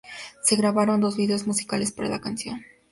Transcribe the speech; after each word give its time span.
Se 0.41 0.55
grabaron 0.55 0.99
dos 0.99 1.15
vídeos 1.15 1.45
musicales 1.45 1.91
para 1.91 2.09
la 2.09 2.19
canción. 2.21 2.65